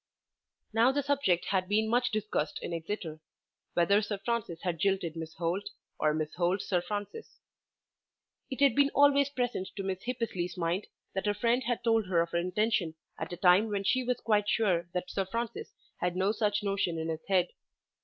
[0.73, 3.19] Now the subject had been much discussed in Exeter
[3.75, 7.37] whether Sir Francis had jilted Miss Holt or Miss Holt Sir Francis.
[8.49, 12.19] It had been always present to Miss Hippesley's mind, that her friend had told her
[12.19, 16.15] of her intention at a time when she was quite sure that Sir Francis had
[16.15, 17.49] no such notion in his head.